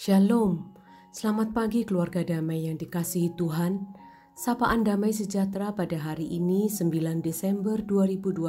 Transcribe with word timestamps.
Shalom, 0.00 0.72
selamat 1.12 1.52
pagi 1.52 1.84
keluarga 1.84 2.24
damai 2.24 2.64
yang 2.64 2.80
dikasihi 2.80 3.36
Tuhan. 3.36 3.84
Sapaan 4.32 4.80
damai 4.80 5.12
sejahtera 5.12 5.76
pada 5.76 6.00
hari 6.00 6.24
ini 6.24 6.72
9 6.72 7.20
Desember 7.20 7.84
2021 7.84 8.48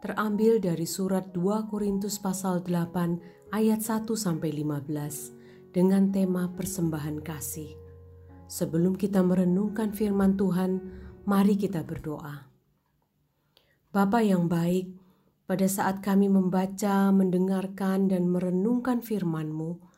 terambil 0.00 0.56
dari 0.56 0.88
surat 0.88 1.36
2 1.36 1.68
Korintus 1.68 2.16
pasal 2.16 2.64
8 2.64 3.52
ayat 3.52 3.84
1 3.84 4.08
sampai 4.08 4.48
15 4.56 5.76
dengan 5.76 6.08
tema 6.08 6.48
persembahan 6.56 7.20
kasih. 7.20 7.68
Sebelum 8.48 8.96
kita 8.96 9.20
merenungkan 9.20 9.92
firman 9.92 10.40
Tuhan, 10.40 10.80
mari 11.28 11.60
kita 11.60 11.84
berdoa. 11.84 12.48
Bapa 13.92 14.24
yang 14.24 14.48
baik, 14.48 14.96
pada 15.44 15.68
saat 15.68 16.00
kami 16.00 16.32
membaca, 16.32 17.12
mendengarkan, 17.12 18.08
dan 18.08 18.32
merenungkan 18.32 19.04
firman-Mu, 19.04 19.97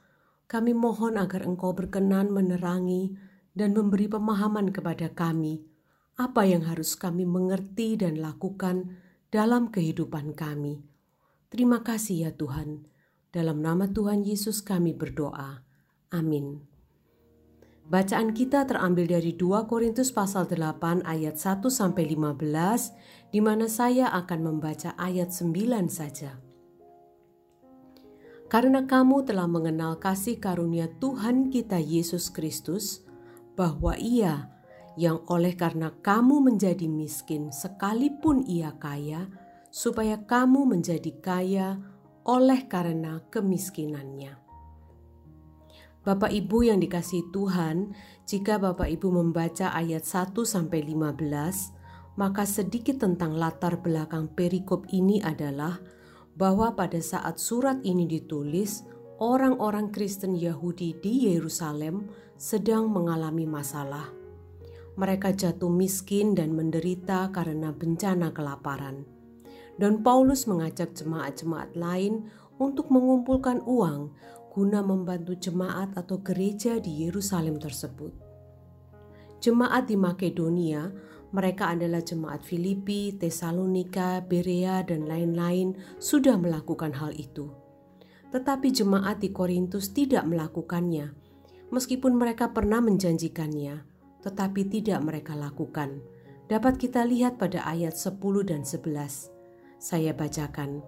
kami 0.51 0.75
mohon 0.75 1.15
agar 1.15 1.47
Engkau 1.47 1.71
berkenan 1.79 2.35
menerangi 2.35 3.15
dan 3.55 3.71
memberi 3.71 4.11
pemahaman 4.11 4.75
kepada 4.75 5.15
kami 5.15 5.63
apa 6.19 6.43
yang 6.43 6.67
harus 6.67 6.99
kami 6.99 7.23
mengerti 7.23 7.95
dan 7.95 8.19
lakukan 8.19 8.99
dalam 9.31 9.71
kehidupan 9.71 10.35
kami. 10.35 10.83
Terima 11.49 11.87
kasih 11.87 12.29
ya 12.29 12.31
Tuhan. 12.35 12.85
Dalam 13.31 13.63
nama 13.63 13.87
Tuhan 13.89 14.27
Yesus 14.27 14.59
kami 14.61 14.91
berdoa. 14.93 15.63
Amin. 16.11 16.67
Bacaan 17.87 18.35
kita 18.35 18.67
terambil 18.67 19.07
dari 19.07 19.33
2 19.35 19.71
Korintus 19.71 20.11
pasal 20.11 20.51
8 20.51 21.07
ayat 21.07 21.39
1 21.39 21.63
sampai 21.71 22.11
15 22.11 23.33
di 23.33 23.41
mana 23.41 23.71
saya 23.71 24.11
akan 24.11 24.41
membaca 24.47 24.95
ayat 24.99 25.31
9 25.31 25.87
saja. 25.91 26.50
Karena 28.51 28.83
kamu 28.83 29.31
telah 29.31 29.47
mengenal 29.47 30.03
kasih 30.03 30.43
karunia 30.43 30.91
Tuhan 30.99 31.55
kita 31.55 31.79
Yesus 31.79 32.35
Kristus 32.35 33.07
bahwa 33.55 33.95
Ia 33.95 34.51
yang 34.99 35.23
oleh 35.31 35.55
karena 35.55 35.95
kamu 36.03 36.51
menjadi 36.51 36.91
miskin 36.91 37.55
sekalipun 37.55 38.43
Ia 38.51 38.75
kaya 38.75 39.31
supaya 39.71 40.19
kamu 40.27 40.67
menjadi 40.67 41.15
kaya 41.23 41.79
oleh 42.27 42.67
karena 42.67 43.23
kemiskinannya. 43.31 44.35
Bapak 46.03 46.35
Ibu 46.35 46.67
yang 46.67 46.83
dikasih 46.83 47.31
Tuhan, 47.31 47.95
jika 48.27 48.59
Bapak 48.59 48.91
Ibu 48.91 49.15
membaca 49.15 49.71
ayat 49.71 50.03
1 50.03 50.35
sampai 50.43 50.83
15, 50.83 52.19
maka 52.19 52.43
sedikit 52.49 52.99
tentang 52.99 53.39
latar 53.39 53.79
belakang 53.79 54.27
perikop 54.33 54.91
ini 54.91 55.23
adalah 55.23 55.79
bahwa 56.41 56.73
pada 56.73 56.97
saat 57.05 57.37
surat 57.37 57.85
ini 57.85 58.09
ditulis, 58.09 58.89
orang-orang 59.21 59.93
Kristen 59.93 60.33
Yahudi 60.33 60.97
di 60.97 61.29
Yerusalem 61.29 62.09
sedang 62.41 62.89
mengalami 62.89 63.45
masalah. 63.45 64.09
Mereka 64.97 65.37
jatuh 65.37 65.69
miskin 65.69 66.33
dan 66.33 66.57
menderita 66.57 67.29
karena 67.29 67.77
bencana 67.77 68.33
kelaparan. 68.33 69.05
Dan 69.77 70.01
Paulus 70.01 70.49
mengajak 70.49 70.97
jemaat-jemaat 70.97 71.77
lain 71.77 72.33
untuk 72.57 72.89
mengumpulkan 72.89 73.61
uang 73.69 74.17
guna 74.51 74.81
membantu 74.81 75.37
jemaat 75.37 75.93
atau 75.93 76.25
gereja 76.25 76.81
di 76.81 77.05
Yerusalem 77.05 77.61
tersebut. 77.61 78.13
Jemaat 79.41 79.89
di 79.89 79.97
Makedonia, 79.97 80.89
mereka 81.31 81.71
adalah 81.71 82.03
jemaat 82.03 82.43
Filipi, 82.43 83.15
Tesalonika, 83.15 84.19
Berea, 84.27 84.83
dan 84.83 85.07
lain-lain 85.07 85.79
sudah 86.03 86.35
melakukan 86.35 86.91
hal 86.99 87.15
itu. 87.15 87.47
Tetapi 88.35 88.75
jemaat 88.75 89.23
di 89.23 89.31
Korintus 89.31 89.95
tidak 89.95 90.27
melakukannya, 90.27 91.15
meskipun 91.71 92.19
mereka 92.19 92.51
pernah 92.51 92.83
menjanjikannya, 92.83 93.83
tetapi 94.27 94.67
tidak 94.67 95.01
mereka 95.07 95.39
lakukan. 95.39 96.03
Dapat 96.51 96.83
kita 96.83 97.07
lihat 97.07 97.39
pada 97.39 97.63
ayat 97.63 97.95
10 97.95 98.19
dan 98.43 98.67
11. 98.67 99.31
Saya 99.79 100.11
bacakan. 100.11 100.83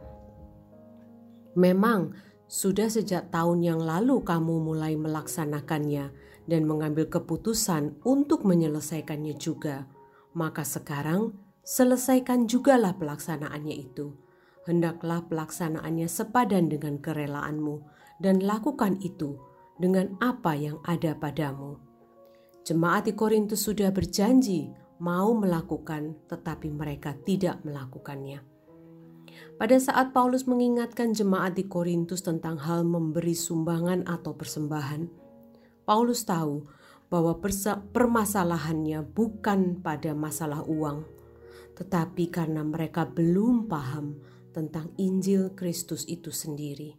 Memang 1.54 2.19
sudah 2.50 2.91
sejak 2.91 3.30
tahun 3.30 3.62
yang 3.62 3.80
lalu 3.80 4.26
kamu 4.26 4.59
mulai 4.59 4.98
melaksanakannya 4.98 6.10
dan 6.50 6.62
mengambil 6.66 7.06
keputusan 7.06 8.03
untuk 8.03 8.42
menyelesaikannya 8.42 9.38
juga. 9.38 9.86
Maka 10.32 10.65
sekarang 10.65 11.37
selesaikan 11.62 12.48
jugalah 12.48 12.97
pelaksanaannya 12.97 13.76
itu. 13.76 14.16
Hendaklah 14.65 15.26
pelaksanaannya 15.26 16.06
sepadan 16.06 16.70
dengan 16.70 17.03
kerelaanmu 17.03 17.82
dan 18.22 18.38
lakukan 18.41 18.97
itu 19.03 19.37
dengan 19.76 20.15
apa 20.22 20.54
yang 20.54 20.78
ada 20.87 21.19
padamu. 21.19 21.76
Jemaat 22.62 23.10
di 23.10 23.12
Korintus 23.19 23.66
sudah 23.66 23.91
berjanji 23.91 24.71
mau 25.03 25.34
melakukan, 25.34 26.15
tetapi 26.31 26.71
mereka 26.71 27.10
tidak 27.26 27.59
melakukannya. 27.66 28.38
Pada 29.59 29.76
saat 29.82 30.15
Paulus 30.15 30.47
mengingatkan 30.47 31.10
jemaat 31.10 31.59
di 31.59 31.66
Korintus 31.66 32.22
tentang 32.22 32.62
hal 32.62 32.87
memberi 32.87 33.34
sumbangan 33.34 34.06
atau 34.06 34.38
persembahan, 34.38 35.10
Paulus 35.82 36.22
tahu 36.22 36.62
bahwa 37.12 37.36
permasalahannya 37.92 39.04
bukan 39.04 39.84
pada 39.84 40.16
masalah 40.16 40.64
uang, 40.64 41.04
tetapi 41.76 42.32
karena 42.32 42.64
mereka 42.64 43.04
belum 43.04 43.68
paham 43.68 44.16
tentang 44.56 44.88
Injil 44.96 45.52
Kristus 45.52 46.08
itu 46.08 46.32
sendiri, 46.32 46.96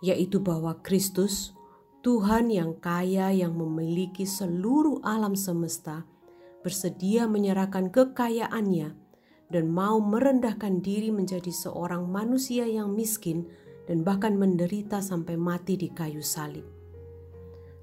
yaitu 0.00 0.40
bahwa 0.40 0.80
Kristus, 0.80 1.52
Tuhan 2.00 2.48
yang 2.48 2.80
kaya 2.80 3.36
yang 3.36 3.52
memiliki 3.52 4.24
seluruh 4.24 5.04
alam 5.04 5.36
semesta, 5.36 6.08
bersedia 6.64 7.28
menyerahkan 7.28 7.92
kekayaannya 7.92 8.96
dan 9.52 9.64
mau 9.68 10.00
merendahkan 10.00 10.80
diri 10.80 11.12
menjadi 11.12 11.52
seorang 11.52 12.08
manusia 12.08 12.64
yang 12.64 12.96
miskin 12.96 13.44
dan 13.84 14.00
bahkan 14.00 14.40
menderita 14.40 15.04
sampai 15.04 15.36
mati 15.36 15.76
di 15.76 15.92
kayu 15.92 16.24
salib. 16.24 16.73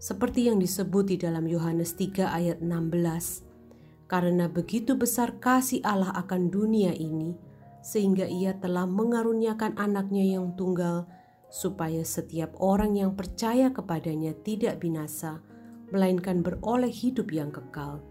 Seperti 0.01 0.49
yang 0.49 0.57
disebut 0.57 1.13
di 1.13 1.17
dalam 1.21 1.45
Yohanes 1.45 1.93
3 1.93 2.33
ayat 2.33 2.57
16, 2.57 4.09
karena 4.09 4.49
begitu 4.49 4.97
besar 4.97 5.37
kasih 5.37 5.85
Allah 5.85 6.09
akan 6.17 6.49
dunia 6.49 6.89
ini, 6.97 7.37
sehingga 7.85 8.25
ia 8.25 8.57
telah 8.57 8.89
mengaruniakan 8.89 9.77
anaknya 9.77 10.25
yang 10.25 10.57
tunggal, 10.57 11.05
supaya 11.53 12.01
setiap 12.01 12.57
orang 12.57 12.97
yang 12.97 13.13
percaya 13.13 13.69
kepadanya 13.69 14.33
tidak 14.41 14.81
binasa, 14.81 15.45
melainkan 15.93 16.41
beroleh 16.41 16.89
hidup 16.89 17.29
yang 17.29 17.53
kekal 17.53 18.01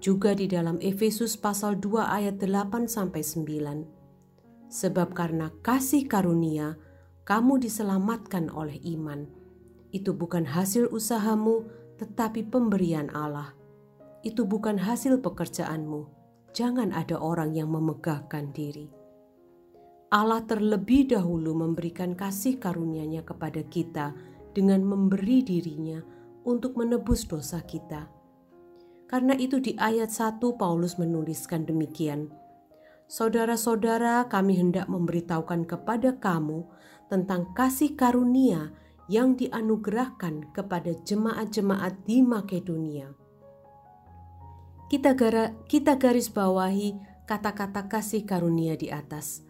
juga 0.00 0.32
di 0.32 0.48
dalam 0.48 0.80
Efesus 0.80 1.36
pasal 1.36 1.76
2 1.76 2.08
ayat 2.08 2.40
8 2.40 2.88
sampai 2.88 3.20
9. 3.20 4.72
Sebab 4.72 5.12
karena 5.12 5.52
kasih 5.60 6.08
karunia 6.08 6.80
kamu 7.28 7.60
diselamatkan 7.60 8.48
oleh 8.48 8.80
iman. 8.96 9.39
Itu 9.90 10.14
bukan 10.14 10.46
hasil 10.46 10.90
usahamu, 10.90 11.66
tetapi 11.98 12.46
pemberian 12.46 13.10
Allah. 13.12 13.52
Itu 14.22 14.46
bukan 14.46 14.78
hasil 14.78 15.20
pekerjaanmu. 15.20 16.06
Jangan 16.54 16.90
ada 16.94 17.18
orang 17.18 17.54
yang 17.54 17.70
memegahkan 17.70 18.50
diri. 18.50 18.90
Allah 20.10 20.42
terlebih 20.42 21.14
dahulu 21.14 21.54
memberikan 21.54 22.18
kasih 22.18 22.58
karunia-Nya 22.58 23.22
kepada 23.22 23.62
kita 23.62 24.10
dengan 24.50 24.82
memberi 24.82 25.46
dirinya 25.46 26.02
untuk 26.42 26.74
menebus 26.74 27.30
dosa 27.30 27.62
kita 27.62 28.20
karena 29.10 29.34
itu 29.34 29.58
di 29.58 29.74
ayat 29.74 30.14
1 30.14 30.38
Paulus 30.54 30.94
menuliskan 30.94 31.66
demikian. 31.66 32.30
Saudara-saudara, 33.10 34.30
kami 34.30 34.54
hendak 34.54 34.86
memberitahukan 34.86 35.66
kepada 35.66 36.14
kamu 36.22 36.62
tentang 37.10 37.50
kasih 37.58 37.98
karunia 37.98 38.70
yang 39.10 39.34
dianugerahkan 39.34 40.54
kepada 40.54 40.94
jemaat-jemaat 41.02 42.06
di 42.06 42.22
Makedonia. 42.22 43.10
Kita, 44.86 45.18
gara, 45.18 45.50
kita 45.66 45.98
garis 45.98 46.30
bawahi 46.30 46.94
kata-kata 47.26 47.90
kasih 47.90 48.22
karunia 48.22 48.78
di 48.78 48.86
atas, 48.90 49.42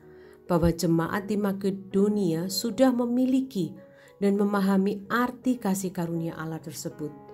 bahwa 0.49 0.73
jemaat 0.73 1.29
di 1.29 1.37
Makedonia 1.37 2.49
sudah 2.49 2.89
memiliki 2.93 3.77
dan 4.17 4.41
memahami 4.41 5.05
arti 5.13 5.61
kasih 5.61 5.93
karunia 5.93 6.37
Allah 6.41 6.61
tersebut 6.61 7.31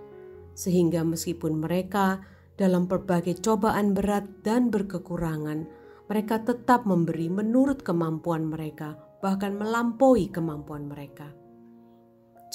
sehingga 0.56 1.05
meskipun 1.05 1.61
mereka 1.61 2.25
dalam 2.56 2.88
berbagai 2.88 3.44
cobaan 3.44 3.93
berat 3.93 4.25
dan 4.40 4.72
berkekurangan, 4.72 5.69
mereka 6.08 6.40
tetap 6.40 6.88
memberi 6.88 7.29
menurut 7.29 7.84
kemampuan 7.84 8.49
mereka, 8.49 8.96
bahkan 9.20 9.52
melampaui 9.52 10.32
kemampuan 10.32 10.88
mereka. 10.88 11.29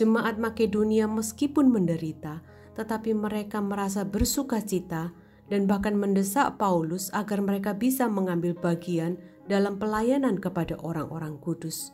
Jemaat 0.02 0.42
Makedonia 0.42 1.06
meskipun 1.06 1.70
menderita, 1.70 2.42
tetapi 2.74 3.14
mereka 3.14 3.62
merasa 3.62 4.02
bersuka 4.02 4.58
cita 4.58 5.14
dan 5.46 5.70
bahkan 5.70 5.94
mendesak 5.94 6.58
Paulus 6.58 7.14
agar 7.14 7.38
mereka 7.38 7.78
bisa 7.78 8.10
mengambil 8.10 8.58
bagian 8.58 9.22
dalam 9.46 9.78
pelayanan 9.78 10.42
kepada 10.42 10.74
orang-orang 10.82 11.38
kudus. 11.38 11.94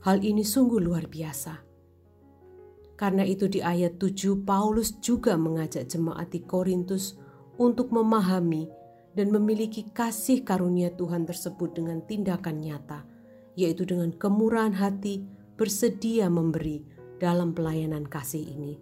Hal 0.00 0.24
ini 0.24 0.48
sungguh 0.48 0.80
luar 0.80 1.12
biasa. 1.12 1.60
Karena 2.96 3.20
itu 3.28 3.52
di 3.52 3.60
ayat 3.60 4.00
7 4.00 4.40
Paulus 4.40 4.96
juga 5.04 5.36
mengajak 5.36 5.92
jemaat 5.92 6.32
di 6.32 6.40
Korintus 6.40 7.20
untuk 7.60 7.92
memahami 7.92 8.64
dan 9.12 9.28
memiliki 9.28 9.92
kasih 9.92 10.40
karunia 10.40 10.88
Tuhan 10.96 11.28
tersebut 11.28 11.76
dengan 11.76 12.00
tindakan 12.00 12.64
nyata, 12.64 13.04
yaitu 13.60 13.84
dengan 13.84 14.08
kemurahan 14.16 14.72
hati 14.72 15.20
bersedia 15.60 16.32
memberi 16.32 16.95
dalam 17.18 17.56
pelayanan 17.56 18.04
kasih 18.06 18.42
ini. 18.42 18.76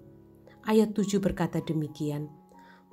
Ayat 0.64 0.96
7 0.96 1.20
berkata 1.20 1.60
demikian, 1.60 2.32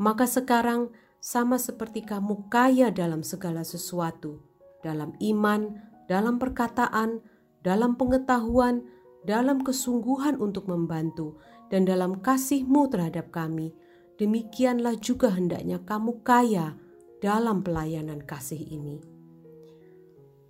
Maka 0.01 0.27
sekarang 0.27 0.91
sama 1.21 1.61
seperti 1.61 2.01
kamu 2.03 2.49
kaya 2.49 2.89
dalam 2.89 3.21
segala 3.21 3.61
sesuatu, 3.61 4.41
dalam 4.81 5.13
iman, 5.21 5.77
dalam 6.09 6.41
perkataan, 6.41 7.21
dalam 7.61 7.95
pengetahuan, 7.95 8.83
dalam 9.23 9.61
kesungguhan 9.61 10.41
untuk 10.41 10.65
membantu, 10.65 11.37
dan 11.69 11.85
dalam 11.87 12.19
kasihmu 12.19 12.89
terhadap 12.89 13.29
kami, 13.31 13.71
demikianlah 14.17 14.97
juga 14.99 15.31
hendaknya 15.31 15.79
kamu 15.85 16.19
kaya 16.25 16.75
dalam 17.21 17.61
pelayanan 17.61 18.25
kasih 18.25 18.59
ini. 18.59 18.99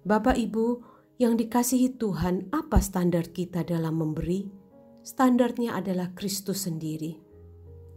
Bapak 0.01 0.39
Ibu 0.39 0.81
yang 1.21 1.37
dikasihi 1.37 1.99
Tuhan, 2.01 2.49
apa 2.49 2.81
standar 2.81 3.29
kita 3.29 3.61
dalam 3.61 4.01
memberi? 4.01 4.60
Standarnya 5.01 5.77
adalah 5.77 6.13
Kristus 6.13 6.69
sendiri. 6.69 7.17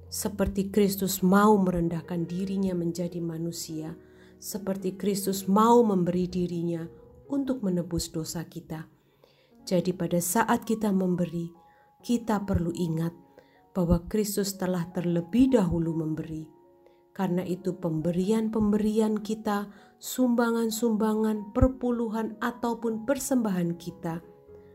Seperti 0.08 0.72
Kristus 0.72 1.20
mau 1.20 1.58
merendahkan 1.60 2.24
dirinya 2.24 2.72
menjadi 2.72 3.18
manusia, 3.20 3.96
seperti 4.40 4.94
Kristus 4.94 5.46
mau 5.46 5.82
memberi 5.84 6.30
dirinya 6.30 6.86
untuk 7.28 7.64
menebus 7.64 8.12
dosa 8.14 8.46
kita 8.46 8.94
jadi, 9.64 9.96
pada 9.96 10.20
saat 10.20 10.68
kita 10.68 10.92
memberi, 10.92 11.48
kita 12.04 12.44
perlu 12.44 12.68
ingat 12.76 13.16
bahwa 13.72 14.04
Kristus 14.12 14.60
telah 14.60 14.84
terlebih 14.92 15.56
dahulu 15.56 15.96
memberi. 15.96 16.44
Karena 17.16 17.40
itu, 17.48 17.72
pemberian-pemberian 17.80 19.24
kita, 19.24 19.72
sumbangan-sumbangan, 19.96 21.56
perpuluhan, 21.56 22.36
ataupun 22.44 23.08
persembahan 23.08 23.80
kita 23.80 24.20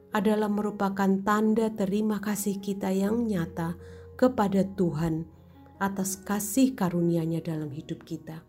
adalah 0.10 0.50
merupakan 0.50 1.10
tanda 1.22 1.70
terima 1.74 2.18
kasih 2.18 2.58
kita 2.58 2.90
yang 2.90 3.30
nyata 3.30 3.78
kepada 4.18 4.66
Tuhan 4.66 5.30
atas 5.78 6.20
kasih 6.20 6.74
karunia-Nya 6.74 7.40
dalam 7.46 7.70
hidup 7.72 8.04
kita. 8.04 8.44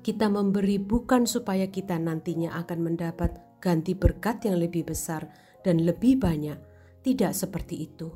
Kita 0.00 0.32
memberi 0.32 0.80
bukan 0.80 1.28
supaya 1.28 1.68
kita 1.68 2.00
nantinya 2.00 2.56
akan 2.56 2.78
mendapat 2.80 3.60
ganti 3.60 3.92
berkat 3.92 4.48
yang 4.48 4.56
lebih 4.56 4.88
besar 4.88 5.28
dan 5.60 5.84
lebih 5.84 6.16
banyak. 6.16 6.56
Tidak 7.04 7.32
seperti 7.36 7.84
itu. 7.84 8.08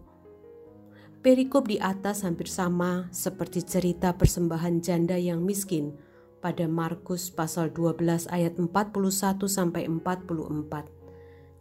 Perikop 1.21 1.69
di 1.69 1.81
atas 1.81 2.25
hampir 2.25 2.49
sama 2.49 3.09
seperti 3.13 3.65
cerita 3.65 4.13
persembahan 4.17 4.81
janda 4.85 5.17
yang 5.17 5.41
miskin 5.41 5.97
pada 6.41 6.69
Markus 6.69 7.33
pasal 7.33 7.73
12 7.73 8.29
ayat 8.29 8.61
41 8.61 9.41
sampai 9.49 9.89
44. 9.89 11.04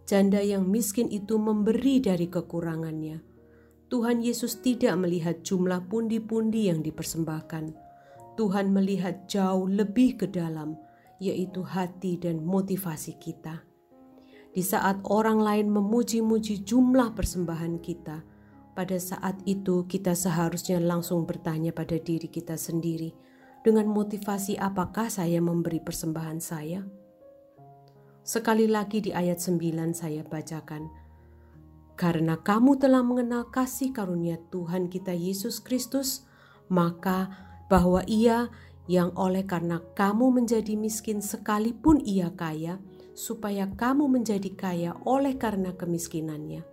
Janda 0.03 0.43
yang 0.43 0.67
miskin 0.67 1.07
itu 1.07 1.39
memberi 1.39 2.03
dari 2.03 2.27
kekurangannya. 2.27 3.23
Tuhan 3.87 4.19
Yesus 4.19 4.59
tidak 4.59 4.99
melihat 4.99 5.45
jumlah 5.45 5.87
pundi-pundi 5.87 6.67
yang 6.67 6.83
dipersembahkan. 6.83 7.75
Tuhan 8.35 8.73
melihat 8.73 9.29
jauh 9.29 9.69
lebih 9.69 10.17
ke 10.19 10.27
dalam, 10.27 10.75
yaitu 11.21 11.61
hati 11.61 12.17
dan 12.17 12.41
motivasi 12.41 13.15
kita 13.21 13.63
di 14.53 14.61
saat 14.61 15.01
orang 15.09 15.41
lain 15.41 15.67
memuji-muji 15.73 16.61
jumlah 16.61 17.17
persembahan 17.17 17.81
kita, 17.81 18.21
pada 18.77 18.97
saat 19.01 19.41
itu 19.49 19.89
kita 19.89 20.13
seharusnya 20.13 20.77
langsung 20.77 21.25
bertanya 21.25 21.73
pada 21.73 21.97
diri 21.97 22.29
kita 22.29 22.53
sendiri, 22.53 23.17
dengan 23.65 23.89
motivasi 23.89 24.61
apakah 24.61 25.09
saya 25.09 25.41
memberi 25.41 25.81
persembahan 25.81 26.37
saya? 26.37 26.85
Sekali 28.23 28.71
lagi 28.71 29.03
di 29.03 29.11
ayat 29.11 29.43
9 29.43 29.91
saya 29.91 30.23
bacakan, 30.23 30.87
Karena 31.99 32.39
kamu 32.39 32.79
telah 32.79 33.03
mengenal 33.03 33.51
kasih 33.51 33.91
karunia 33.91 34.39
Tuhan 34.47 34.87
kita 34.87 35.11
Yesus 35.11 35.59
Kristus, 35.59 36.23
maka 36.71 37.27
bahwa 37.67 37.99
ia 38.07 38.47
yang 38.87 39.11
oleh 39.19 39.43
karena 39.43 39.83
kamu 39.91 40.39
menjadi 40.39 40.79
miskin 40.79 41.19
sekalipun 41.19 41.99
ia 42.07 42.31
kaya, 42.31 42.79
supaya 43.11 43.67
kamu 43.67 44.07
menjadi 44.07 44.51
kaya 44.55 44.91
oleh 45.03 45.35
karena 45.35 45.75
kemiskinannya. 45.75 46.63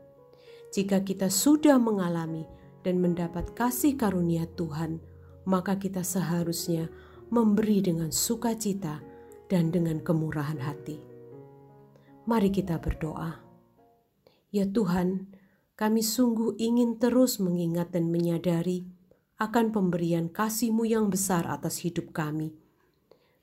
Jika 0.71 1.03
kita 1.03 1.35
sudah 1.35 1.83
mengalami 1.83 2.47
dan 2.87 3.03
mendapat 3.03 3.59
kasih 3.59 3.99
karunia 3.99 4.47
Tuhan, 4.55 5.03
maka 5.51 5.83
kita 5.83 6.07
seharusnya 6.07 6.87
memberi 7.27 7.83
dengan 7.83 8.15
sukacita 8.15 9.03
dan 9.51 9.75
dengan 9.75 9.99
kemurahan 9.99 10.63
hati. 10.63 11.10
Mari 12.31 12.55
kita 12.55 12.79
berdoa. 12.79 13.43
Ya 14.55 14.63
Tuhan, 14.63 15.35
kami 15.75 15.99
sungguh 15.99 16.55
ingin 16.63 17.03
terus 17.03 17.43
mengingat 17.43 17.91
dan 17.91 18.07
menyadari 18.07 18.87
akan 19.43 19.75
pemberian 19.75 20.31
kasih-Mu 20.31 20.87
yang 20.87 21.11
besar 21.11 21.51
atas 21.51 21.83
hidup 21.83 22.15
kami. 22.15 22.55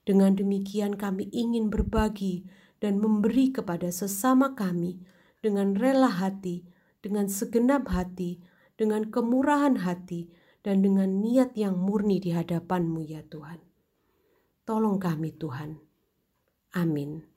Dengan 0.07 0.39
demikian 0.39 0.95
kami 0.95 1.28
ingin 1.36 1.68
berbagi 1.68 2.48
dan 2.80 3.04
memberi 3.04 3.51
kepada 3.51 3.92
sesama 3.92 4.56
kami 4.56 5.04
dengan 5.44 5.75
rela 5.75 6.07
hati, 6.07 6.63
dengan 7.04 7.28
segenap 7.28 7.92
hati, 7.92 8.39
dengan 8.80 9.12
kemurahan 9.12 9.84
hati, 9.84 10.31
dan 10.63 10.80
dengan 10.80 11.19
niat 11.19 11.60
yang 11.60 11.75
murni 11.75 12.24
di 12.24 12.31
hadapan-Mu 12.31 13.04
ya 13.04 13.19
Tuhan. 13.28 13.60
Tolong 14.63 14.95
kami 14.95 15.36
Tuhan. 15.36 15.75
Amin. 16.72 17.37